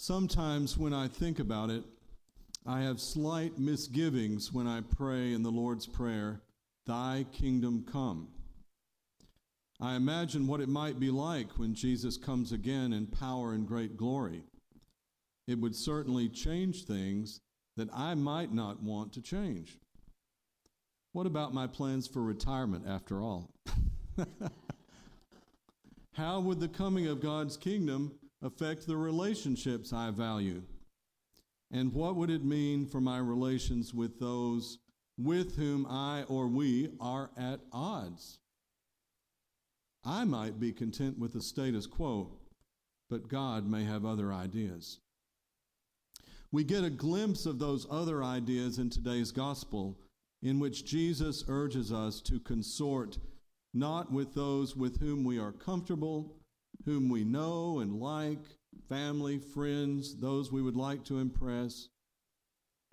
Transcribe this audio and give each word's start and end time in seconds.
Sometimes 0.00 0.78
when 0.78 0.94
I 0.94 1.08
think 1.08 1.40
about 1.40 1.70
it, 1.70 1.82
I 2.64 2.82
have 2.82 3.00
slight 3.00 3.58
misgivings 3.58 4.52
when 4.52 4.68
I 4.68 4.80
pray 4.80 5.32
in 5.32 5.42
the 5.42 5.50
Lord's 5.50 5.88
Prayer, 5.88 6.40
Thy 6.86 7.26
kingdom 7.32 7.84
come. 7.90 8.28
I 9.80 9.96
imagine 9.96 10.46
what 10.46 10.60
it 10.60 10.68
might 10.68 11.00
be 11.00 11.10
like 11.10 11.58
when 11.58 11.74
Jesus 11.74 12.16
comes 12.16 12.52
again 12.52 12.92
in 12.92 13.08
power 13.08 13.52
and 13.52 13.66
great 13.66 13.96
glory. 13.96 14.44
It 15.48 15.58
would 15.58 15.74
certainly 15.74 16.28
change 16.28 16.84
things 16.84 17.40
that 17.76 17.88
I 17.92 18.14
might 18.14 18.54
not 18.54 18.80
want 18.80 19.12
to 19.14 19.20
change. 19.20 19.80
What 21.10 21.26
about 21.26 21.54
my 21.54 21.66
plans 21.66 22.06
for 22.06 22.22
retirement 22.22 22.84
after 22.86 23.20
all? 23.20 23.50
How 26.12 26.38
would 26.38 26.60
the 26.60 26.68
coming 26.68 27.08
of 27.08 27.20
God's 27.20 27.56
kingdom 27.56 28.12
affect 28.42 28.86
the 28.86 28.96
relationships 28.96 29.92
I 29.92 30.10
value? 30.10 30.62
And 31.70 31.92
what 31.92 32.16
would 32.16 32.30
it 32.30 32.44
mean 32.44 32.86
for 32.86 33.00
my 33.00 33.18
relations 33.18 33.92
with 33.92 34.18
those 34.18 34.78
with 35.18 35.56
whom 35.56 35.86
I 35.86 36.22
or 36.28 36.46
we 36.46 36.90
are 37.00 37.30
at 37.36 37.60
odds? 37.72 38.38
I 40.04 40.24
might 40.24 40.58
be 40.58 40.72
content 40.72 41.18
with 41.18 41.32
the 41.32 41.42
status 41.42 41.86
quo, 41.86 42.30
but 43.10 43.28
God 43.28 43.68
may 43.68 43.84
have 43.84 44.04
other 44.04 44.32
ideas. 44.32 45.00
We 46.50 46.64
get 46.64 46.84
a 46.84 46.90
glimpse 46.90 47.44
of 47.44 47.58
those 47.58 47.86
other 47.90 48.24
ideas 48.24 48.78
in 48.78 48.88
today's 48.88 49.32
gospel, 49.32 49.98
in 50.42 50.58
which 50.58 50.86
Jesus 50.86 51.44
urges 51.48 51.92
us 51.92 52.20
to 52.22 52.40
consort 52.40 53.18
not 53.74 54.10
with 54.10 54.34
those 54.34 54.74
with 54.74 54.98
whom 55.00 55.24
we 55.24 55.38
are 55.38 55.52
comfortable, 55.52 56.36
whom 56.88 57.10
we 57.10 57.22
know 57.22 57.80
and 57.80 58.00
like, 58.00 58.38
family, 58.88 59.38
friends, 59.38 60.16
those 60.16 60.50
we 60.50 60.62
would 60.62 60.76
like 60.76 61.04
to 61.04 61.18
impress, 61.18 61.90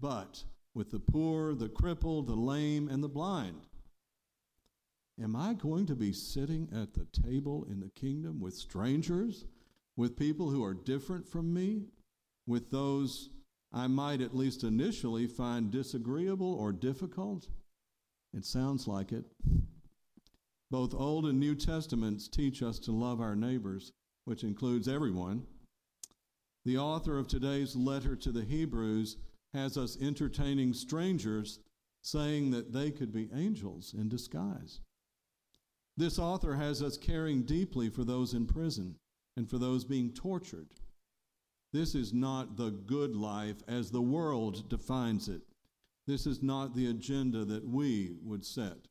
but 0.02 0.44
with 0.74 0.92
the 0.92 1.00
poor, 1.00 1.56
the 1.56 1.70
crippled, 1.70 2.28
the 2.28 2.36
lame, 2.36 2.90
and 2.90 3.02
the 3.02 3.08
blind. 3.08 3.68
Am 5.22 5.34
I 5.34 5.54
going 5.54 5.86
to 5.86 5.96
be 5.96 6.12
sitting 6.12 6.68
at 6.76 6.94
the 6.94 7.08
table 7.24 7.66
in 7.72 7.80
the 7.80 7.90
kingdom 7.90 8.42
with 8.42 8.54
strangers, 8.54 9.46
with 9.96 10.18
people 10.18 10.50
who 10.50 10.62
are 10.62 10.74
different 10.74 11.26
from 11.26 11.54
me, 11.54 11.86
with 12.46 12.72
those 12.72 13.30
I 13.72 13.88
might 13.88 14.20
at 14.20 14.36
least 14.36 14.66
initially 14.66 15.26
find 15.26 15.72
disagreeable 15.72 16.54
or 16.54 16.74
difficult? 16.74 17.48
It 18.34 18.44
sounds 18.44 18.90
like 18.90 19.14
it. 19.14 19.24
Both 20.76 20.94
Old 20.94 21.26
and 21.26 21.40
New 21.40 21.56
Testaments 21.56 22.28
teach 22.28 22.62
us 22.62 22.80
to 22.80 22.92
love 22.92 23.22
our 23.22 23.34
neighbors, 23.34 23.94
which 24.26 24.44
includes 24.44 24.90
everyone. 24.90 25.44
The 26.66 26.78
author 26.78 27.18
of 27.18 27.30
today's 27.30 27.78
letter 27.78 28.14
to 28.18 28.30
the 28.30 28.44
Hebrews 28.44 29.16
has 29.54 29.78
us 29.78 29.98
entertaining 30.02 30.74
strangers, 30.74 31.60
saying 32.02 32.52
that 32.52 32.74
they 32.74 32.92
could 32.92 33.14
be 33.14 33.30
angels 33.34 33.96
in 33.98 34.10
disguise. 34.10 34.82
This 35.96 36.20
author 36.20 36.56
has 36.56 36.84
us 36.84 36.98
caring 36.98 37.44
deeply 37.44 37.88
for 37.88 38.04
those 38.04 38.34
in 38.34 38.46
prison 38.46 38.98
and 39.38 39.50
for 39.50 39.58
those 39.58 39.86
being 39.86 40.12
tortured. 40.12 40.68
This 41.72 41.96
is 41.96 42.14
not 42.14 42.58
the 42.58 42.72
good 42.72 43.16
life 43.16 43.64
as 43.66 43.92
the 43.92 44.02
world 44.02 44.68
defines 44.68 45.30
it. 45.30 45.44
This 46.06 46.28
is 46.28 46.44
not 46.44 46.76
the 46.76 46.90
agenda 46.90 47.46
that 47.46 47.66
we 47.66 48.18
would 48.22 48.44
set. 48.44 48.90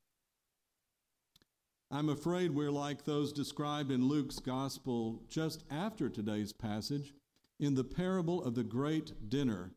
I'm 1.94 2.08
afraid 2.08 2.50
we're 2.50 2.72
like 2.72 3.04
those 3.04 3.32
described 3.32 3.92
in 3.92 4.08
Luke's 4.08 4.40
gospel 4.40 5.22
just 5.28 5.62
after 5.70 6.08
today's 6.08 6.52
passage 6.52 7.14
in 7.60 7.76
the 7.76 7.84
parable 7.84 8.42
of 8.42 8.56
the 8.56 8.64
great 8.64 9.30
dinner, 9.30 9.70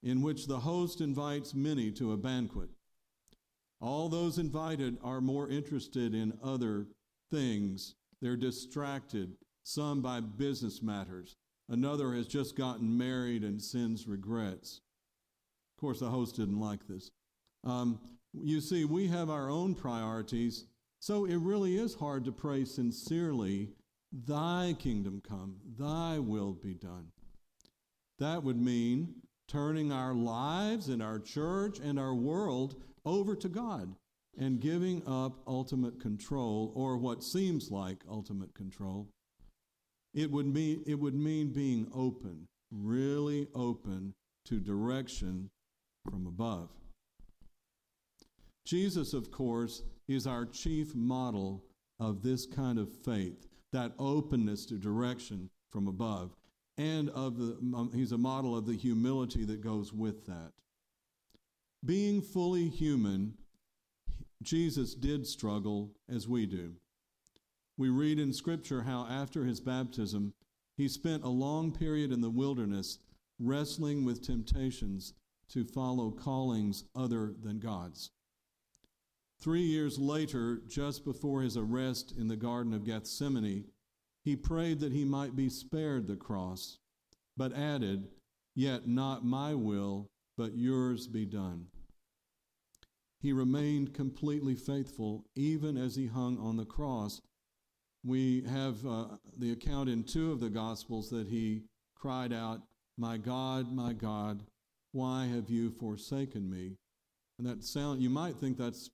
in 0.00 0.22
which 0.22 0.46
the 0.46 0.60
host 0.60 1.00
invites 1.00 1.52
many 1.52 1.90
to 1.90 2.12
a 2.12 2.16
banquet. 2.16 2.68
All 3.80 4.08
those 4.08 4.38
invited 4.38 4.98
are 5.02 5.20
more 5.20 5.48
interested 5.48 6.14
in 6.14 6.38
other 6.40 6.86
things. 7.32 7.96
They're 8.22 8.36
distracted, 8.36 9.36
some 9.64 10.02
by 10.02 10.20
business 10.20 10.80
matters. 10.80 11.34
Another 11.68 12.14
has 12.14 12.28
just 12.28 12.56
gotten 12.56 12.96
married 12.96 13.42
and 13.42 13.60
sins 13.60 14.06
regrets. 14.06 14.82
Of 15.76 15.80
course, 15.80 15.98
the 15.98 16.10
host 16.10 16.36
didn't 16.36 16.60
like 16.60 16.86
this. 16.86 17.10
Um, 17.64 17.98
you 18.32 18.60
see, 18.60 18.84
we 18.84 19.08
have 19.08 19.28
our 19.28 19.50
own 19.50 19.74
priorities, 19.74 20.66
so 21.00 21.24
it 21.24 21.36
really 21.36 21.76
is 21.76 21.94
hard 21.94 22.24
to 22.24 22.32
pray 22.32 22.64
sincerely 22.64 23.70
Thy 24.12 24.74
kingdom 24.78 25.22
come, 25.26 25.56
thy 25.78 26.18
will 26.18 26.52
be 26.52 26.74
done. 26.74 27.12
That 28.18 28.42
would 28.42 28.60
mean 28.60 29.22
turning 29.46 29.92
our 29.92 30.14
lives 30.14 30.88
and 30.88 31.02
our 31.02 31.20
church 31.20 31.78
and 31.78 31.98
our 31.98 32.14
world 32.14 32.82
over 33.04 33.36
to 33.36 33.48
God 33.48 33.94
and 34.36 34.60
giving 34.60 35.02
up 35.06 35.42
ultimate 35.46 36.00
control 36.00 36.72
or 36.74 36.96
what 36.96 37.22
seems 37.22 37.70
like 37.70 38.02
ultimate 38.08 38.52
control. 38.54 39.08
It 40.12 40.30
would 40.30 40.46
mean, 40.46 40.82
it 40.86 40.96
would 40.96 41.14
mean 41.14 41.52
being 41.52 41.88
open, 41.94 42.48
really 42.72 43.46
open 43.54 44.14
to 44.46 44.58
direction 44.58 45.50
from 46.04 46.26
above. 46.26 46.70
Jesus, 48.64 49.12
of 49.12 49.30
course, 49.30 49.82
is 50.08 50.26
our 50.26 50.44
chief 50.44 50.94
model 50.94 51.64
of 51.98 52.22
this 52.22 52.46
kind 52.46 52.78
of 52.78 52.90
faith 53.04 53.46
that 53.72 53.92
openness 53.98 54.66
to 54.66 54.74
direction 54.74 55.50
from 55.70 55.86
above. 55.86 56.34
And 56.78 57.10
of 57.10 57.36
the, 57.36 57.58
um, 57.76 57.90
he's 57.94 58.12
a 58.12 58.18
model 58.18 58.56
of 58.56 58.66
the 58.66 58.76
humility 58.76 59.44
that 59.44 59.60
goes 59.60 59.92
with 59.92 60.26
that. 60.26 60.52
Being 61.84 62.22
fully 62.22 62.68
human, 62.68 63.34
Jesus 64.42 64.94
did 64.94 65.26
struggle 65.26 65.92
as 66.08 66.26
we 66.26 66.46
do. 66.46 66.72
We 67.76 67.88
read 67.88 68.18
in 68.18 68.32
Scripture 68.32 68.82
how 68.82 69.06
after 69.10 69.44
his 69.44 69.60
baptism, 69.60 70.34
he 70.76 70.88
spent 70.88 71.24
a 71.24 71.28
long 71.28 71.72
period 71.72 72.12
in 72.12 72.20
the 72.20 72.30
wilderness 72.30 72.98
wrestling 73.38 74.04
with 74.04 74.22
temptations 74.22 75.14
to 75.50 75.64
follow 75.64 76.10
callings 76.10 76.84
other 76.94 77.34
than 77.42 77.58
God's. 77.58 78.10
Three 79.40 79.62
years 79.62 79.98
later, 79.98 80.60
just 80.68 81.04
before 81.04 81.40
his 81.40 81.56
arrest 81.56 82.12
in 82.18 82.28
the 82.28 82.36
Garden 82.36 82.74
of 82.74 82.84
Gethsemane, 82.84 83.64
he 84.22 84.36
prayed 84.36 84.80
that 84.80 84.92
he 84.92 85.04
might 85.04 85.34
be 85.34 85.48
spared 85.48 86.06
the 86.06 86.16
cross, 86.16 86.78
but 87.36 87.56
added, 87.56 88.08
Yet 88.54 88.86
not 88.86 89.24
my 89.24 89.54
will, 89.54 90.10
but 90.36 90.56
yours 90.56 91.06
be 91.06 91.24
done. 91.24 91.68
He 93.20 93.32
remained 93.32 93.94
completely 93.94 94.54
faithful 94.54 95.24
even 95.34 95.76
as 95.76 95.96
he 95.96 96.06
hung 96.06 96.38
on 96.38 96.56
the 96.56 96.64
cross. 96.64 97.20
We 98.04 98.42
have 98.42 98.84
uh, 98.86 99.04
the 99.38 99.52
account 99.52 99.88
in 99.88 100.04
two 100.04 100.32
of 100.32 100.40
the 100.40 100.50
Gospels 100.50 101.10
that 101.10 101.28
he 101.28 101.62
cried 101.94 102.32
out, 102.32 102.62
My 102.98 103.16
God, 103.16 103.72
my 103.72 103.92
God, 103.92 104.42
why 104.92 105.26
have 105.26 105.48
you 105.48 105.70
forsaken 105.70 106.50
me? 106.50 106.76
And 107.38 107.46
that 107.46 107.64
sound, 107.64 108.02
you 108.02 108.10
might 108.10 108.36
think 108.36 108.58
that's 108.58 108.90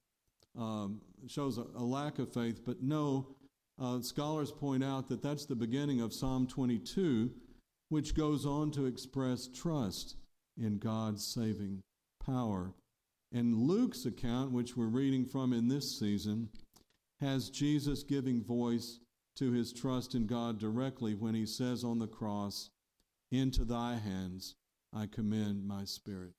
um, 0.59 1.01
shows 1.27 1.59
a, 1.59 1.67
a, 1.77 1.83
lack 1.83 2.19
of 2.19 2.33
faith, 2.33 2.63
but 2.65 2.83
no, 2.83 3.29
uh, 3.81 4.01
scholars 4.01 4.51
point 4.53 4.83
out 4.83 5.09
that 5.09 5.23
that's 5.23 5.45
the 5.45 5.55
beginning 5.55 6.01
of 6.01 6.15
Psalm 6.15 6.47
22, 6.47 7.31
which 7.89 8.15
goes 8.15 8.47
on 8.47 8.71
to 8.73 8.87
express 8.87 9.49
trust 9.49 10.17
in 10.59 10.79
God's 10.79 11.27
saving 11.27 11.83
power. 12.25 12.73
And 13.33 13.55
Luke's 13.55 14.07
account, 14.07 14.53
which 14.53 14.77
we're 14.77 14.87
reading 14.87 15.25
from 15.27 15.53
in 15.53 15.69
this 15.69 15.99
season, 15.99 16.49
has 17.21 17.51
Jesus 17.51 18.03
giving 18.03 18.43
voice 18.43 19.01
to 19.37 19.53
his 19.53 19.73
trust 19.73 20.15
in 20.15 20.27
God 20.27 20.59
directly 20.59 21.15
when 21.15 21.35
he 21.35 21.47
says 21.47 21.85
on 21.85 21.99
the 21.99 22.07
cross, 22.07 22.71
Into 23.31 23.65
thy 23.65 23.97
hands 23.97 24.55
I 24.95 25.07
commend 25.07 25.67
my 25.67 25.85
spirit. 25.85 26.33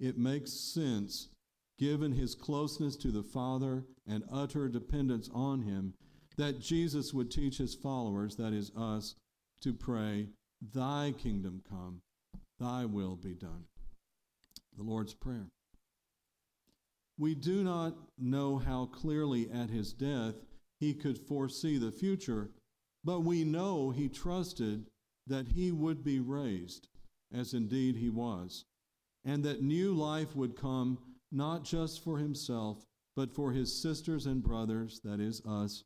It 0.00 0.16
makes 0.16 0.52
sense 0.52 1.28
given 1.78 2.12
his 2.12 2.34
closeness 2.34 2.96
to 2.96 3.08
the 3.08 3.22
Father 3.22 3.84
and 4.06 4.24
utter 4.30 4.68
dependence 4.68 5.28
on 5.32 5.62
him, 5.62 5.94
that 6.36 6.60
Jesus 6.60 7.12
would 7.12 7.30
teach 7.30 7.58
his 7.58 7.74
followers, 7.74 8.36
that 8.36 8.52
is 8.52 8.70
us, 8.76 9.14
to 9.60 9.72
pray, 9.72 10.28
Thy 10.72 11.12
kingdom 11.18 11.62
come, 11.68 12.02
Thy 12.58 12.84
will 12.84 13.16
be 13.16 13.34
done. 13.34 13.64
The 14.76 14.82
Lord's 14.82 15.14
Prayer. 15.14 15.48
We 17.18 17.34
do 17.34 17.62
not 17.62 17.94
know 18.18 18.58
how 18.58 18.86
clearly 18.86 19.50
at 19.50 19.70
his 19.70 19.92
death 19.92 20.34
he 20.80 20.94
could 20.94 21.18
foresee 21.18 21.78
the 21.78 21.92
future, 21.92 22.50
but 23.04 23.20
we 23.20 23.44
know 23.44 23.90
he 23.90 24.08
trusted 24.08 24.86
that 25.26 25.48
he 25.48 25.70
would 25.70 26.02
be 26.02 26.20
raised, 26.20 26.88
as 27.32 27.54
indeed 27.54 27.96
he 27.96 28.10
was, 28.10 28.64
and 29.24 29.44
that 29.44 29.62
new 29.62 29.92
life 29.92 30.34
would 30.34 30.56
come 30.56 30.98
not 31.32 31.64
just 31.64 32.04
for 32.04 32.18
himself, 32.18 32.84
but 33.16 33.34
for 33.34 33.52
his 33.52 33.82
sisters 33.82 34.26
and 34.26 34.42
brothers, 34.42 35.00
that 35.04 35.20
is 35.20 35.42
us, 35.46 35.84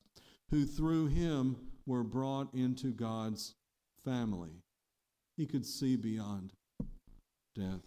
who 0.50 0.64
through 0.64 1.06
him 1.06 1.56
were 1.86 2.02
brought 2.02 2.52
into 2.54 2.88
God's 2.88 3.54
family. 4.04 4.62
He 5.36 5.46
could 5.46 5.64
see 5.64 5.96
beyond 5.96 6.52
death. 7.54 7.82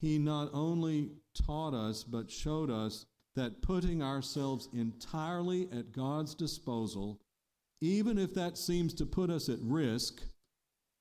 He 0.00 0.18
not 0.18 0.50
only 0.52 1.10
taught 1.34 1.74
us, 1.74 2.04
but 2.04 2.30
showed 2.30 2.70
us 2.70 3.06
that 3.34 3.62
putting 3.62 4.02
ourselves 4.02 4.68
entirely 4.72 5.68
at 5.72 5.92
God's 5.92 6.34
disposal, 6.34 7.20
even 7.80 8.18
if 8.18 8.34
that 8.34 8.58
seems 8.58 8.94
to 8.94 9.06
put 9.06 9.30
us 9.30 9.48
at 9.48 9.58
risk, 9.60 10.22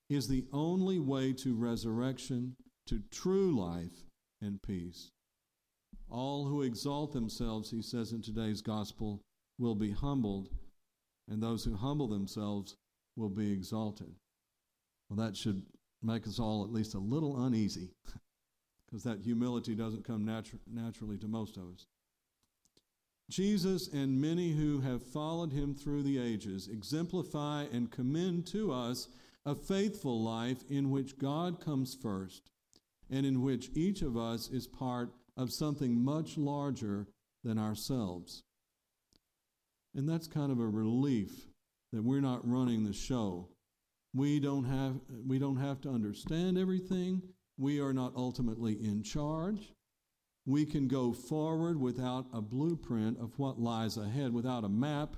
is 0.09 0.27
the 0.27 0.45
only 0.53 0.99
way 0.99 1.33
to 1.33 1.55
resurrection, 1.55 2.55
to 2.87 3.01
true 3.11 3.59
life 3.59 4.06
and 4.41 4.61
peace. 4.61 5.11
All 6.09 6.45
who 6.45 6.61
exalt 6.61 7.11
themselves, 7.11 7.71
he 7.71 7.81
says 7.81 8.11
in 8.11 8.21
today's 8.21 8.61
gospel, 8.61 9.21
will 9.59 9.75
be 9.75 9.91
humbled, 9.91 10.49
and 11.29 11.41
those 11.41 11.63
who 11.63 11.75
humble 11.75 12.07
themselves 12.07 12.75
will 13.15 13.29
be 13.29 13.51
exalted. 13.51 14.15
Well, 15.09 15.17
that 15.17 15.35
should 15.35 15.63
make 16.01 16.27
us 16.27 16.39
all 16.39 16.63
at 16.63 16.71
least 16.71 16.93
a 16.93 16.99
little 16.99 17.45
uneasy, 17.45 17.89
because 18.85 19.03
that 19.03 19.21
humility 19.21 19.75
doesn't 19.75 20.05
come 20.05 20.25
natu- 20.25 20.59
naturally 20.71 21.17
to 21.17 21.27
most 21.27 21.57
of 21.57 21.63
us. 21.73 21.87
Jesus 23.29 23.89
and 23.89 24.21
many 24.21 24.53
who 24.53 24.79
have 24.79 25.03
followed 25.03 25.51
him 25.51 25.75
through 25.75 26.03
the 26.03 26.17
ages 26.17 26.69
exemplify 26.69 27.65
and 27.73 27.91
commend 27.91 28.47
to 28.47 28.71
us 28.71 29.09
a 29.45 29.53
faithful 29.53 30.21
life 30.21 30.63
in 30.69 30.91
which 30.91 31.17
God 31.17 31.59
comes 31.59 31.93
first 31.93 32.51
and 33.09 33.25
in 33.25 33.41
which 33.41 33.69
each 33.73 34.01
of 34.01 34.17
us 34.17 34.49
is 34.49 34.67
part 34.67 35.11
of 35.35 35.51
something 35.51 36.03
much 36.03 36.37
larger 36.37 37.07
than 37.43 37.57
ourselves. 37.57 38.43
And 39.95 40.07
that's 40.07 40.27
kind 40.27 40.51
of 40.51 40.59
a 40.59 40.67
relief 40.67 41.47
that 41.91 42.03
we're 42.03 42.21
not 42.21 42.47
running 42.47 42.83
the 42.83 42.93
show. 42.93 43.49
We 44.13 44.39
don't 44.39 44.65
have, 44.65 44.99
we 45.25 45.39
don't 45.39 45.57
have 45.57 45.81
to 45.81 45.89
understand 45.89 46.57
everything. 46.57 47.21
We 47.57 47.79
are 47.79 47.93
not 47.93 48.13
ultimately 48.15 48.73
in 48.73 49.03
charge. 49.03 49.73
We 50.45 50.65
can 50.65 50.87
go 50.87 51.13
forward 51.13 51.79
without 51.79 52.27
a 52.33 52.41
blueprint 52.41 53.19
of 53.19 53.37
what 53.37 53.59
lies 53.59 53.97
ahead, 53.97 54.33
without 54.33 54.63
a 54.63 54.69
map. 54.69 55.15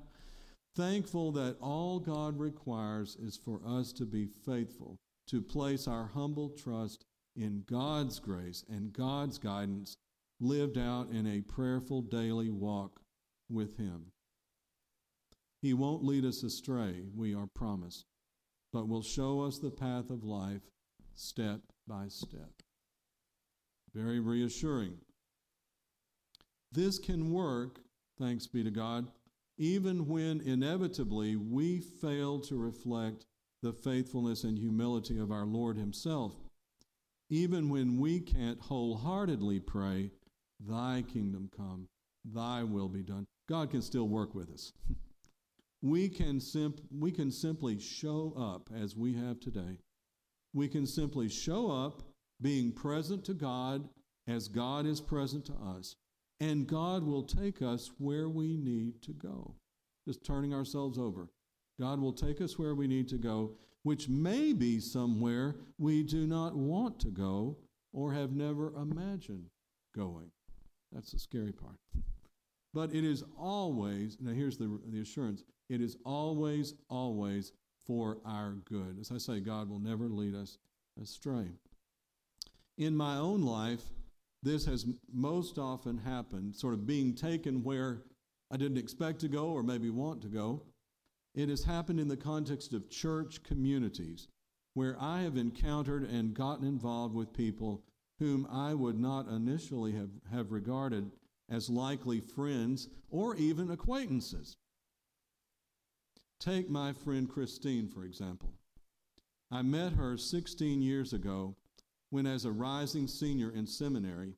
Thankful 0.75 1.31
that 1.33 1.57
all 1.62 2.00
God 2.00 2.39
requires 2.39 3.15
is 3.15 3.38
for 3.38 3.62
us 3.65 3.92
to 3.94 4.06
be 4.06 4.25
faithful, 4.25 4.97
to 5.27 5.42
place 5.42 5.88
our 5.88 6.07
humble 6.13 6.50
trust 6.50 7.06
in 7.39 7.63
God's 7.65 8.19
grace 8.19 8.65
and 8.69 8.91
God's 8.91 9.38
guidance 9.38 9.97
lived 10.41 10.77
out 10.77 11.09
in 11.09 11.25
a 11.25 11.41
prayerful 11.41 12.01
daily 12.01 12.50
walk 12.50 13.00
with 13.50 13.77
Him. 13.77 14.12
He 15.62 15.74
won't 15.74 16.03
lead 16.03 16.25
us 16.25 16.44
astray, 16.44 17.06
we 17.15 17.33
are 17.33 17.47
promised, 17.47 18.06
but 18.71 18.88
will 18.88 19.01
show 19.01 19.41
us 19.41 19.57
the 19.57 19.71
path 19.71 20.09
of 20.09 20.24
life 20.24 20.62
step 21.15 21.62
by 21.88 22.07
step. 22.07 22.51
Very 23.94 24.19
reassuring. 24.19 24.97
This 26.71 27.00
can 27.00 27.31
work, 27.31 27.80
thanks 28.18 28.47
be 28.47 28.63
to 28.63 28.71
God, 28.71 29.07
even 29.57 30.07
when 30.07 30.39
inevitably 30.42 31.35
we 31.35 31.80
fail 31.80 32.39
to 32.42 32.56
reflect 32.56 33.25
the 33.62 33.74
faithfulness 33.74 34.44
and 34.44 34.57
humility 34.57 35.18
of 35.18 35.31
our 35.31 35.45
Lord 35.45 35.77
Himself 35.77 36.33
even 37.29 37.69
when 37.69 37.99
we 37.99 38.19
can't 38.19 38.59
wholeheartedly 38.59 39.59
pray, 39.59 40.11
Thy 40.59 41.03
kingdom 41.07 41.49
come, 41.55 41.87
Thy 42.25 42.63
will 42.63 42.89
be 42.89 43.03
done, 43.03 43.25
God 43.47 43.69
can 43.69 43.81
still 43.81 44.07
work 44.07 44.35
with 44.35 44.49
us. 44.49 44.73
we, 45.81 46.09
can 46.09 46.39
simp- 46.39 46.81
we 46.91 47.11
can 47.11 47.31
simply 47.31 47.79
show 47.79 48.33
up 48.37 48.69
as 48.75 48.95
we 48.95 49.13
have 49.13 49.39
today. 49.39 49.77
We 50.53 50.67
can 50.67 50.85
simply 50.85 51.29
show 51.29 51.71
up 51.71 52.03
being 52.41 52.71
present 52.71 53.23
to 53.25 53.33
God 53.33 53.87
as 54.27 54.47
God 54.47 54.85
is 54.85 55.01
present 55.01 55.45
to 55.45 55.53
us, 55.53 55.95
and 56.39 56.67
God 56.67 57.03
will 57.03 57.23
take 57.23 57.61
us 57.61 57.91
where 57.97 58.29
we 58.29 58.57
need 58.57 59.01
to 59.03 59.11
go. 59.11 59.55
Just 60.07 60.25
turning 60.25 60.53
ourselves 60.53 60.97
over. 60.97 61.29
God 61.79 61.99
will 61.99 62.13
take 62.13 62.41
us 62.41 62.57
where 62.57 62.75
we 62.75 62.87
need 62.87 63.07
to 63.09 63.17
go, 63.17 63.51
which 63.83 64.09
may 64.09 64.53
be 64.53 64.79
somewhere 64.79 65.55
we 65.77 66.03
do 66.03 66.27
not 66.27 66.55
want 66.55 66.99
to 66.99 67.09
go 67.09 67.57
or 67.93 68.13
have 68.13 68.31
never 68.31 68.73
imagined 68.75 69.49
going. 69.95 70.31
That's 70.91 71.11
the 71.11 71.19
scary 71.19 71.51
part. 71.51 71.77
but 72.73 72.93
it 72.93 73.03
is 73.03 73.23
always, 73.37 74.17
now 74.19 74.31
here's 74.31 74.57
the, 74.57 74.79
the 74.87 75.01
assurance 75.01 75.43
it 75.69 75.81
is 75.81 75.97
always, 76.03 76.73
always 76.89 77.51
for 77.85 78.17
our 78.25 78.53
good. 78.65 78.97
As 78.99 79.11
I 79.11 79.17
say, 79.17 79.39
God 79.39 79.69
will 79.69 79.79
never 79.79 80.09
lead 80.09 80.35
us 80.35 80.57
astray. 81.01 81.47
In 82.77 82.95
my 82.95 83.17
own 83.17 83.43
life, 83.43 83.83
this 84.41 84.65
has 84.65 84.85
most 85.13 85.57
often 85.57 85.97
happened, 85.97 86.55
sort 86.55 86.73
of 86.73 86.87
being 86.87 87.13
taken 87.13 87.63
where 87.63 88.03
I 88.51 88.57
didn't 88.57 88.77
expect 88.77 89.19
to 89.21 89.27
go 89.27 89.49
or 89.49 89.63
maybe 89.63 89.89
want 89.89 90.21
to 90.21 90.27
go, 90.27 90.63
it 91.33 91.49
has 91.49 91.63
happened 91.63 91.99
in 91.99 92.07
the 92.07 92.17
context 92.17 92.73
of 92.73 92.89
church 92.89 93.43
communities 93.43 94.27
where 94.73 94.95
I 94.99 95.21
have 95.21 95.37
encountered 95.37 96.03
and 96.03 96.33
gotten 96.33 96.65
involved 96.65 97.15
with 97.15 97.33
people 97.33 97.83
whom 98.19 98.47
I 98.51 98.73
would 98.73 98.99
not 98.99 99.27
initially 99.27 99.93
have, 99.93 100.09
have 100.31 100.51
regarded 100.51 101.11
as 101.49 101.69
likely 101.69 102.19
friends 102.19 102.89
or 103.09 103.35
even 103.35 103.71
acquaintances. 103.71 104.57
Take 106.39 106.69
my 106.69 106.93
friend 106.93 107.29
Christine, 107.29 107.87
for 107.87 108.05
example. 108.05 108.53
I 109.51 109.61
met 109.61 109.93
her 109.93 110.17
16 110.17 110.81
years 110.81 111.11
ago 111.11 111.55
when, 112.09 112.25
as 112.25 112.45
a 112.45 112.51
rising 112.51 113.07
senior 113.07 113.51
in 113.51 113.67
seminary, 113.67 114.35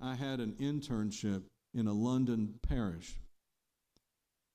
I 0.00 0.14
had 0.14 0.40
an 0.40 0.54
internship 0.60 1.44
in 1.74 1.86
a 1.86 1.92
London 1.92 2.54
parish. 2.62 3.19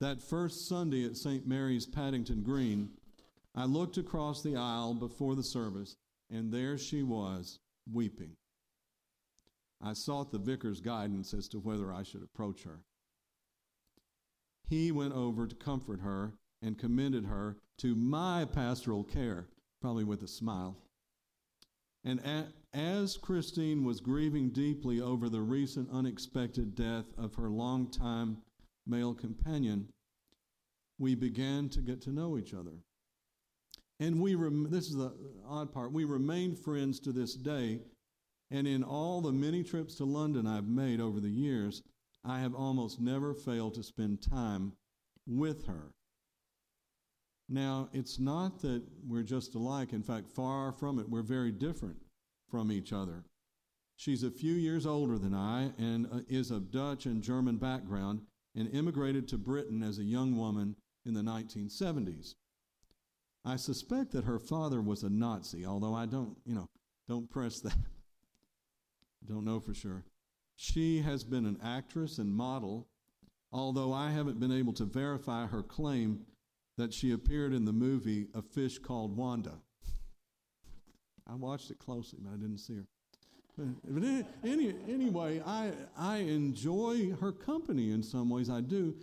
That 0.02 0.22
first 0.22 0.68
Sunday 0.68 1.06
at 1.06 1.16
St. 1.16 1.48
Mary's 1.48 1.86
Paddington 1.86 2.44
Green, 2.44 2.90
I 3.56 3.66
looked 3.66 3.98
across 3.98 4.44
the 4.44 4.58
aisle 4.58 4.94
before 4.94 5.36
the 5.36 5.44
service, 5.44 5.96
and 6.30 6.52
there 6.52 6.78
she 6.78 7.02
was, 7.02 7.60
weeping. 7.92 8.36
I 9.82 9.94
sought 9.94 10.32
the 10.32 10.40
vicar's 10.40 10.82
guidance 10.82 11.34
as 11.34 11.48
to 11.50 11.60
whether 11.60 11.94
I 11.94 12.04
should 12.04 12.24
approach 12.24 12.64
her. 12.64 12.80
He 14.68 14.92
went 14.92 15.14
over 15.14 15.48
to 15.48 15.56
comfort 15.56 16.02
her 16.02 16.34
and 16.62 16.78
commended 16.78 17.26
her 17.26 17.58
to 17.78 17.96
my 17.96 18.46
pastoral 18.46 19.04
care, 19.04 19.48
probably 19.80 20.04
with 20.04 20.24
a 20.24 20.28
smile. 20.28 20.76
And 22.04 22.20
as 22.74 23.18
Christine 23.18 23.84
was 23.84 24.02
grieving 24.02 24.50
deeply 24.50 25.00
over 25.00 25.30
the 25.30 25.42
recent 25.42 25.90
unexpected 25.92 26.76
death 26.76 27.06
of 27.18 27.36
her 27.36 27.50
longtime 27.50 28.38
male 28.88 29.14
companion, 29.14 29.88
we 30.98 31.16
began 31.16 31.70
to 31.70 31.82
get 31.82 32.02
to 32.02 32.12
know 32.12 32.38
each 32.38 32.54
other. 32.54 32.80
And 34.00 34.22
we, 34.22 34.36
rem- 34.36 34.70
this 34.70 34.88
is 34.88 34.96
the 34.96 35.14
odd 35.48 35.72
part, 35.72 35.92
we 35.92 36.04
remain 36.04 36.56
friends 36.56 37.00
to 37.02 37.12
this 37.12 37.36
day. 37.36 37.80
And 38.52 38.68
in 38.68 38.84
all 38.84 39.22
the 39.22 39.32
many 39.32 39.64
trips 39.64 39.96
to 39.96 40.06
London 40.06 40.46
I've 40.46 40.68
made 40.68 41.02
over 41.02 41.20
the 41.20 41.30
years, 41.30 41.82
I 42.24 42.40
have 42.40 42.54
almost 42.54 43.00
never 43.00 43.34
failed 43.34 43.74
to 43.76 43.84
spend 43.84 44.22
time 44.22 44.74
with 45.28 45.66
her. 45.66 45.92
Now, 47.48 47.90
it's 47.94 48.20
not 48.20 48.62
that 48.62 48.84
we're 49.08 49.24
just 49.24 49.56
alike. 49.56 49.94
In 49.94 50.04
fact, 50.04 50.30
far 50.30 50.72
from 50.72 51.00
it, 51.00 51.10
we're 51.10 51.22
very 51.22 51.52
different 51.52 51.98
from 52.50 52.72
each 52.72 52.92
other. 52.92 53.24
She's 53.98 54.24
a 54.24 54.32
few 54.32 54.54
years 54.54 54.86
older 54.86 55.18
than 55.18 55.34
I 55.34 55.72
and 55.78 56.08
uh, 56.12 56.20
is 56.28 56.52
of 56.52 56.72
Dutch 56.72 57.06
and 57.06 57.22
German 57.22 57.58
background, 57.58 58.22
and 58.56 58.74
immigrated 58.74 59.28
to 59.28 59.38
Britain 59.38 59.84
as 59.84 60.00
a 60.00 60.04
young 60.04 60.38
woman 60.38 60.76
in 61.06 61.14
the 61.14 61.22
1970s. 61.22 62.36
I 63.44 63.58
suspect 63.58 64.12
that 64.14 64.26
her 64.26 64.40
father 64.40 64.82
was 64.82 65.04
a 65.04 65.10
Nazi, 65.10 65.66
although 65.66 65.94
I 65.94 66.08
don't, 66.08 66.36
you 66.46 66.56
know, 66.56 66.70
don't 67.08 67.30
press 67.30 67.60
that. 67.62 67.78
don't 69.28 69.46
know 69.46 69.60
for 69.60 69.74
sure. 69.74 70.04
She 70.56 71.02
has 71.02 71.24
been 71.24 71.46
an 71.46 71.60
actress 71.64 72.18
and 72.18 72.34
model, 72.34 72.88
although 73.52 73.94
I 73.94 74.10
haven't 74.12 74.40
been 74.40 74.52
able 74.52 74.74
to 74.74 74.86
verify 74.86 75.46
her 75.46 75.62
claim 75.62 76.26
that 76.78 76.94
she 76.94 77.12
appeared 77.12 77.54
in 77.54 77.66
the 77.66 77.74
movie 77.74 78.28
A 78.34 78.42
Fish 78.42 78.80
Called 78.80 79.16
Wanda. 79.16 79.60
I 81.28 81.36
watched 81.36 81.70
it 81.72 81.80
closely, 81.80 82.20
but 82.22 82.34
I 82.34 82.38
didn't 82.38 82.60
see 82.60 82.76
her. 82.76 82.86
But 83.58 84.04
any, 84.44 84.76
anyway, 84.90 85.42
I, 85.46 85.72
I 85.98 86.18
enjoy 86.18 87.12
her 87.22 87.32
company 87.32 87.92
in 87.92 88.04
some 88.04 88.30
ways, 88.30 88.50
I 88.50 88.60
do, 88.60 88.96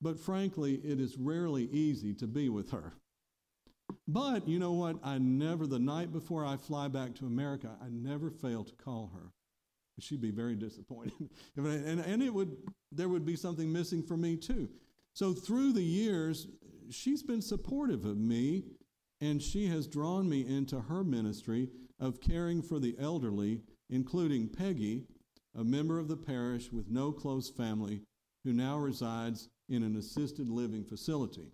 but 0.00 0.18
frankly, 0.18 0.74
it 0.84 1.00
is 1.00 1.16
rarely 1.18 1.64
easy 1.64 2.14
to 2.14 2.26
be 2.26 2.48
with 2.48 2.70
her. 2.70 2.94
But 4.06 4.48
you 4.48 4.58
know 4.58 4.72
what? 4.72 4.96
I 5.02 5.18
never, 5.18 5.66
the 5.66 5.78
night 5.78 6.12
before 6.12 6.44
I 6.44 6.56
fly 6.56 6.88
back 6.88 7.14
to 7.16 7.26
America, 7.26 7.70
I 7.82 7.88
never 7.90 8.30
fail 8.30 8.64
to 8.64 8.74
call 8.74 9.10
her. 9.14 9.32
She'd 9.98 10.20
be 10.20 10.30
very 10.30 10.54
disappointed. 10.54 11.30
and, 11.56 12.00
and 12.00 12.22
it 12.22 12.32
would, 12.32 12.56
there 12.90 13.08
would 13.08 13.26
be 13.26 13.36
something 13.36 13.70
missing 13.72 14.02
for 14.02 14.16
me 14.16 14.36
too. 14.36 14.68
So 15.12 15.32
through 15.32 15.72
the 15.72 15.82
years, 15.82 16.46
she's 16.90 17.22
been 17.22 17.42
supportive 17.42 18.04
of 18.04 18.16
me 18.16 18.64
and 19.20 19.42
she 19.42 19.66
has 19.66 19.86
drawn 19.86 20.28
me 20.28 20.46
into 20.46 20.80
her 20.80 21.04
ministry 21.04 21.68
of 21.98 22.20
caring 22.20 22.62
for 22.62 22.78
the 22.78 22.96
elderly, 22.98 23.60
including 23.90 24.48
Peggy, 24.48 25.04
a 25.54 25.62
member 25.62 25.98
of 25.98 26.08
the 26.08 26.16
parish 26.16 26.72
with 26.72 26.88
no 26.88 27.12
close 27.12 27.50
family, 27.50 28.00
who 28.44 28.52
now 28.52 28.78
resides 28.78 29.48
in 29.70 29.82
an 29.82 29.96
assisted 29.96 30.48
living 30.48 30.84
facility. 30.84 31.52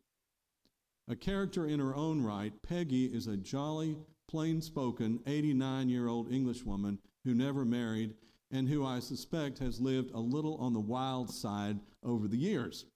A 1.08 1.14
character 1.14 1.66
in 1.66 1.78
her 1.78 1.94
own 1.94 2.23
right, 2.23 2.52
Peggy 2.62 3.06
is 3.06 3.28
a 3.28 3.37
jolly, 3.37 3.96
plain 4.28 4.61
spoken 4.61 5.20
89 5.26 5.88
year 5.88 6.08
old 6.08 6.32
Englishwoman 6.32 6.99
who 7.25 7.35
never 7.35 7.64
married 7.64 8.14
and 8.50 8.68
who 8.68 8.85
I 8.85 9.00
suspect 9.00 9.58
has 9.58 9.80
lived 9.80 10.12
a 10.12 10.18
little 10.20 10.56
on 10.56 10.73
the 10.73 10.80
wild 10.80 11.30
side 11.30 11.78
over 12.02 12.26
the 12.26 12.37
years. 12.37 12.87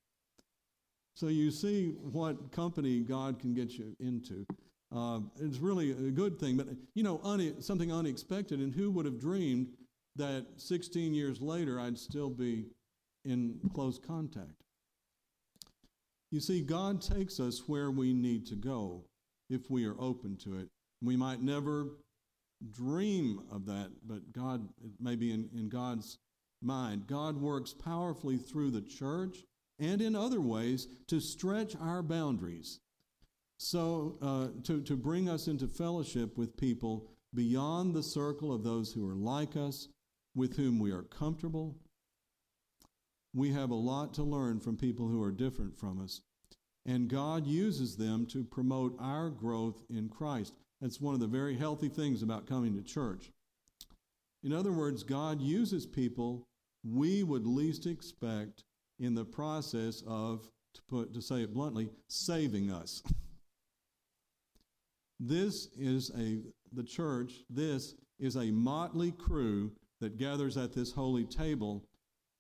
So 1.15 1.27
you 1.27 1.51
see 1.51 1.97
what 2.01 2.53
company 2.53 3.01
God 3.01 3.39
can 3.39 3.53
get 3.53 3.73
you 3.73 3.95
into. 4.01 4.47
Uh, 4.95 5.21
it's 5.41 5.59
really 5.59 5.91
a 5.91 6.11
good 6.11 6.39
thing, 6.39 6.57
but 6.57 6.69
you 6.95 7.03
know, 7.03 7.21
une- 7.25 7.61
something 7.61 7.93
unexpected. 7.93 8.61
And 8.61 8.75
who 8.75 8.91
would 8.93 9.05
have 9.05 9.21
dreamed 9.21 9.69
that 10.17 10.47
16 10.57 11.15
years 11.15 11.41
later 11.41 11.79
I'd 11.79 11.99
still 11.99 12.31
be 12.31 12.67
in 13.25 13.61
close 13.75 13.99
contact? 13.99 14.65
You 16.31 16.41
see, 16.41 16.61
God 16.61 17.03
takes 17.03 17.41
us 17.41 17.65
where 17.67 17.91
we 17.91 18.13
need 18.13 18.47
to 18.47 18.55
go 18.55 19.05
if 19.49 19.69
we 19.69 19.85
are 19.87 20.01
open 20.01 20.37
to 20.45 20.59
it. 20.59 20.69
We 21.03 21.17
might 21.17 21.43
never 21.43 21.89
dream 22.71 23.43
of 23.51 23.67
that, 23.67 23.91
but 24.07 24.33
God, 24.33 24.69
it 24.85 24.93
may 25.01 25.17
be 25.17 25.33
in, 25.33 25.49
in 25.55 25.69
God's 25.69 26.19
mind. 26.63 27.07
God 27.07 27.41
works 27.41 27.73
powerfully 27.73 28.37
through 28.37 28.71
the 28.71 28.83
church 28.83 29.39
and 29.79 30.01
in 30.01 30.15
other 30.15 30.41
ways 30.41 30.87
to 31.09 31.21
stretch 31.21 31.75
our 31.81 32.03
boundaries. 32.03 32.81
So, 33.57 34.17
uh, 34.23 34.63
to, 34.65 34.83
to 34.83 34.97
bring 34.97 35.29
us 35.29 35.49
into 35.49 35.67
fellowship 35.67 36.39
with 36.39 36.57
people 36.57 37.11
beyond 37.35 37.95
the 37.95 38.03
circle 38.03 38.53
of 38.53 38.63
those 38.63 38.93
who 38.93 39.09
are 39.09 39.15
like 39.15 39.57
us, 39.57 39.89
with 40.35 40.57
whom 40.57 40.79
we 40.79 40.93
are 40.93 41.03
comfortable. 41.03 41.77
We 43.35 43.53
have 43.53 43.71
a 43.71 43.75
lot 43.75 44.15
to 44.15 44.23
learn 44.23 44.61
from 44.61 44.77
people 44.77 45.09
who 45.09 45.23
are 45.23 45.31
different 45.31 45.79
from 45.79 46.03
us. 46.03 46.21
And 46.87 47.09
God 47.09 47.47
uses 47.47 47.97
them 47.97 48.27
to 48.27 48.43
promote 48.45 48.97
our 48.99 49.31
growth 49.31 49.83
in 49.91 50.09
Christ. 50.09 50.55
That's 50.81 51.01
one 51.01 51.15
of 51.15 51.21
the 51.21 51.27
very 51.27 51.57
healthy 51.57 51.89
things 51.89 52.23
about 52.23 52.47
coming 52.47 52.75
to 52.75 52.83
church. 52.83 53.31
In 54.43 54.53
other 54.53 54.73
words, 54.73 55.03
God 55.03 55.41
uses 55.41 55.87
people 55.87 56.49
we 56.83 57.23
would 57.23 57.47
least 57.47 57.87
expect 57.87 58.65
in 58.99 59.15
the 59.15 59.25
process 59.25 60.03
of, 60.07 60.51
to, 60.75 60.83
put, 60.89 61.15
to 61.15 61.21
say 61.21 61.43
it 61.43 61.53
bluntly, 61.53 61.91
saving 62.09 62.71
us. 62.71 63.03
this 65.21 65.69
is 65.79 66.11
a, 66.19 66.41
the 66.73 66.83
church, 66.83 67.45
this 67.51 67.95
is 68.19 68.37
a 68.37 68.51
motley 68.51 69.13
crew 69.13 69.73
that 70.01 70.17
gathers 70.17 70.57
at 70.57 70.73
this 70.73 70.93
holy 70.93 71.25
table 71.25 71.85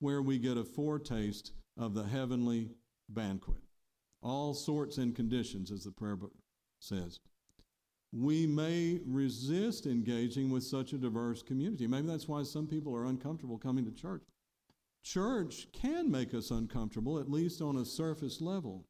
where 0.00 0.20
we 0.20 0.38
get 0.38 0.56
a 0.56 0.64
foretaste 0.64 1.52
of 1.78 1.94
the 1.94 2.04
heavenly 2.04 2.70
banquet. 3.08 3.62
All 4.22 4.52
sorts 4.52 4.98
and 4.98 5.14
conditions, 5.14 5.70
as 5.70 5.84
the 5.84 5.92
prayer 5.92 6.16
book 6.16 6.32
says. 6.78 7.20
We 8.12 8.46
may 8.46 9.00
resist 9.06 9.86
engaging 9.86 10.50
with 10.50 10.64
such 10.64 10.92
a 10.92 10.98
diverse 10.98 11.42
community. 11.42 11.86
Maybe 11.86 12.08
that's 12.08 12.28
why 12.28 12.42
some 12.42 12.66
people 12.66 12.94
are 12.96 13.06
uncomfortable 13.06 13.56
coming 13.56 13.84
to 13.84 13.92
church. 13.92 14.22
Church 15.02 15.68
can 15.72 16.10
make 16.10 16.34
us 16.34 16.50
uncomfortable, 16.50 17.18
at 17.18 17.30
least 17.30 17.62
on 17.62 17.76
a 17.76 17.84
surface 17.84 18.40
level. 18.40 18.84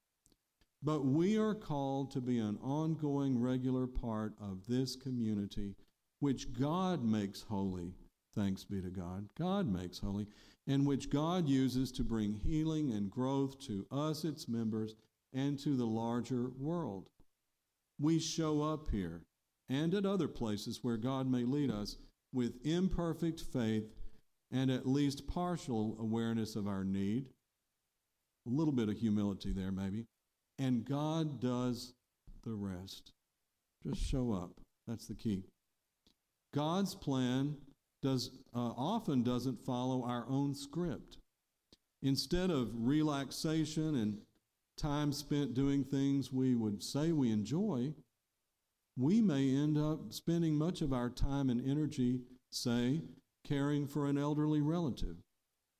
But 0.83 1.05
we 1.05 1.39
are 1.39 1.55
called 1.55 2.11
to 2.13 2.21
be 2.21 2.39
an 2.39 2.59
ongoing, 2.63 3.41
regular 3.41 3.87
part 3.87 4.33
of 4.41 4.67
this 4.67 4.97
community, 4.97 5.77
which 6.21 6.53
God 6.53 7.05
makes 7.05 7.43
holy. 7.43 7.93
Thanks 8.35 8.65
be 8.65 8.81
to 8.81 8.91
God. 8.91 9.29
God 9.39 9.71
makes 9.71 9.99
holy, 9.99 10.27
and 10.71 10.87
which 10.87 11.11
God 11.11 11.49
uses 11.49 11.91
to 11.91 12.05
bring 12.05 12.33
healing 12.33 12.93
and 12.93 13.11
growth 13.11 13.59
to 13.67 13.87
us, 13.91 14.25
its 14.25 14.47
members, 14.47 14.95
and 15.35 15.59
to 15.59 15.77
the 15.77 15.85
larger 15.85 16.51
world. 16.61 17.09
We 17.99 18.21
show 18.21 18.63
up 18.63 18.89
here 18.89 19.23
and 19.69 19.93
at 19.95 20.07
other 20.07 20.29
places 20.29 20.79
where 20.83 20.97
God 20.97 21.29
may 21.29 21.43
lead 21.43 21.73
us 21.73 21.97
with 22.33 22.65
imperfect 22.65 23.41
faith 23.41 23.91
and 24.53 24.71
at 24.71 24.87
least 24.87 25.27
partial 25.27 25.97
awareness 25.99 26.55
of 26.55 26.69
our 26.69 26.85
need, 26.85 27.27
a 28.47 28.51
little 28.51 28.73
bit 28.73 28.89
of 28.89 28.97
humility 28.97 29.53
there, 29.53 29.73
maybe, 29.73 30.07
and 30.57 30.85
God 30.85 31.41
does 31.41 31.95
the 32.45 32.55
rest. 32.55 33.11
Just 33.85 34.01
show 34.09 34.33
up. 34.33 34.53
That's 34.87 35.09
the 35.09 35.15
key. 35.15 35.43
God's 36.55 36.95
plan 36.95 37.57
does 38.03 38.31
uh, 38.55 38.59
often 38.77 39.23
doesn't 39.23 39.65
follow 39.65 40.05
our 40.05 40.27
own 40.29 40.55
script. 40.55 41.19
Instead 42.03 42.51
of 42.51 42.71
relaxation 42.75 43.95
and 43.95 44.19
time 44.79 45.13
spent 45.13 45.55
doing 45.55 45.85
things 45.85 46.33
we 46.33 46.55
would 46.55 46.83
say 46.83 47.13
we 47.13 47.31
enjoy, 47.31 47.93
we 48.97 49.21
may 49.21 49.55
end 49.55 49.77
up 49.77 50.13
spending 50.13 50.57
much 50.57 50.81
of 50.81 50.93
our 50.93 51.11
time 51.11 51.51
and 51.51 51.69
energy, 51.69 52.21
say, 52.51 53.03
caring 53.45 53.87
for 53.87 54.07
an 54.07 54.19
elderly 54.19 54.61
relative 54.61 55.17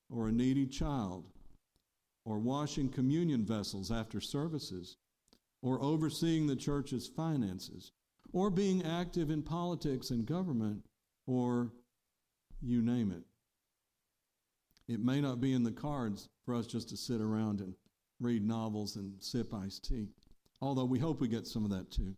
or 0.09 0.27
a 0.27 0.31
needy 0.31 0.67
child, 0.67 1.25
or 2.25 2.37
washing 2.37 2.89
communion 2.89 3.45
vessels 3.45 3.91
after 3.91 4.19
services, 4.19 4.97
or 5.63 5.81
overseeing 5.81 6.47
the 6.47 6.55
church's 6.55 7.07
finances, 7.07 7.91
or 8.33 8.49
being 8.49 8.83
active 8.83 9.29
in 9.29 9.41
politics 9.41 10.09
and 10.09 10.25
government, 10.25 10.83
or 11.25 11.71
you 12.61 12.81
name 12.81 13.11
it. 13.11 13.23
It 14.91 14.99
may 14.99 15.21
not 15.21 15.39
be 15.39 15.53
in 15.53 15.63
the 15.63 15.71
cards 15.71 16.27
for 16.45 16.53
us 16.53 16.67
just 16.67 16.89
to 16.89 16.97
sit 16.97 17.21
around 17.21 17.61
and 17.61 17.75
read 18.19 18.45
novels 18.45 18.95
and 18.95 19.13
sip 19.19 19.53
iced 19.53 19.87
tea, 19.87 20.09
although 20.61 20.85
we 20.85 20.99
hope 20.99 21.21
we 21.21 21.27
get 21.27 21.47
some 21.47 21.63
of 21.63 21.71
that 21.71 21.91
too. 21.91 22.15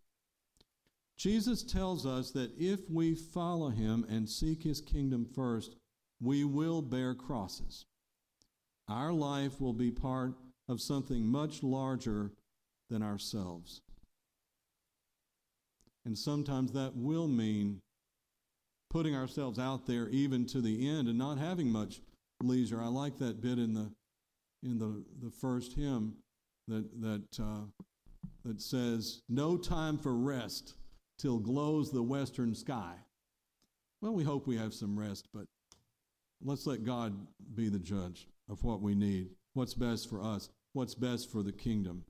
Jesus 1.17 1.63
tells 1.63 2.05
us 2.05 2.31
that 2.31 2.51
if 2.57 2.89
we 2.89 3.15
follow 3.15 3.69
him 3.69 4.05
and 4.09 4.27
seek 4.27 4.63
his 4.63 4.81
kingdom 4.81 5.25
first, 5.35 5.75
we 6.19 6.43
will 6.43 6.81
bear 6.81 7.13
crosses. 7.13 7.85
Our 8.89 9.13
life 9.13 9.62
will 9.62 9.73
be 9.73 9.91
part 9.91 10.33
of 10.67 10.81
something 10.81 11.25
much 11.25 11.62
larger 11.62 12.31
than 12.89 13.03
ourselves. 13.03 13.81
And 16.05 16.17
sometimes 16.17 16.71
that 16.73 16.95
will 16.95 17.27
mean 17.27 17.81
putting 18.93 19.15
ourselves 19.15 19.57
out 19.57 19.88
there 19.88 20.07
even 20.09 20.45
to 20.45 20.62
the 20.62 20.88
end 20.88 21.07
and 21.07 21.17
not 21.17 21.39
having 21.39 21.69
much 21.69 22.00
leisure. 22.41 22.81
I 22.81 22.88
like 22.88 23.17
that 23.17 23.41
bit 23.41 23.57
in 23.57 23.73
the 23.73 23.91
in 24.63 24.77
the, 24.77 25.03
the 25.21 25.31
first 25.31 25.73
hymn 25.73 26.13
that 26.67 27.01
that 27.01 27.39
uh, 27.41 27.65
that 28.45 28.62
says, 28.62 29.21
"No 29.27 29.57
time 29.57 29.97
for 29.97 30.15
rest 30.15 30.75
till 31.17 31.39
glows 31.39 31.91
the 31.91 32.03
western 32.03 32.53
sky. 32.53 32.93
Well, 34.01 34.13
we 34.13 34.23
hope 34.23 34.45
we 34.45 34.57
have 34.57 34.73
some 34.73 34.97
rest, 34.97 35.27
but 35.33 35.45
let's 36.43 36.67
let 36.67 36.83
God 36.83 37.15
be 37.55 37.69
the 37.69 37.79
judge 37.79 38.27
of 38.50 38.63
what 38.63 38.81
we 38.81 38.93
need, 38.95 39.29
what's 39.53 39.73
best 39.73 40.09
for 40.09 40.21
us, 40.21 40.50
what's 40.73 40.95
best 40.95 41.31
for 41.31 41.41
the 41.41 41.51
kingdom. 41.51 42.03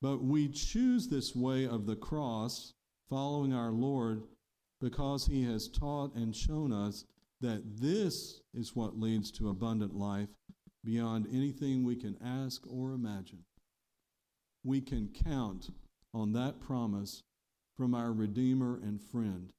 But 0.00 0.22
we 0.22 0.48
choose 0.48 1.08
this 1.08 1.34
way 1.34 1.66
of 1.66 1.86
the 1.86 1.96
cross, 1.96 2.72
following 3.08 3.52
our 3.52 3.70
Lord, 3.70 4.22
because 4.84 5.26
he 5.26 5.44
has 5.44 5.66
taught 5.66 6.14
and 6.14 6.36
shown 6.36 6.70
us 6.70 7.06
that 7.40 7.62
this 7.80 8.42
is 8.52 8.76
what 8.76 9.00
leads 9.00 9.30
to 9.30 9.48
abundant 9.48 9.96
life 9.96 10.28
beyond 10.84 11.26
anything 11.32 11.82
we 11.82 11.96
can 11.96 12.14
ask 12.22 12.62
or 12.66 12.92
imagine. 12.92 13.42
We 14.62 14.82
can 14.82 15.08
count 15.08 15.70
on 16.12 16.34
that 16.34 16.60
promise 16.60 17.22
from 17.74 17.94
our 17.94 18.12
Redeemer 18.12 18.78
and 18.82 19.00
friend, 19.00 19.54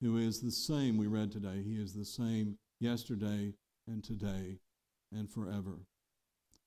who 0.00 0.18
is 0.18 0.40
the 0.40 0.50
same, 0.50 0.96
we 0.96 1.06
read 1.06 1.30
today. 1.30 1.62
He 1.64 1.80
is 1.80 1.94
the 1.94 2.04
same 2.04 2.58
yesterday 2.80 3.54
and 3.86 4.02
today 4.02 4.58
and 5.12 5.30
forever, 5.30 5.78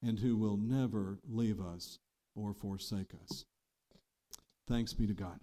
and 0.02 0.20
who 0.20 0.38
will 0.38 0.56
never 0.56 1.20
leave 1.30 1.60
us 1.60 2.00
or 2.34 2.54
forsake 2.54 3.12
us. 3.26 3.44
Thanks 4.70 4.94
be 4.94 5.06
to 5.06 5.14
God. 5.14 5.40